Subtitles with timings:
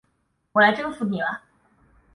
[0.53, 1.43] 我来征服你了！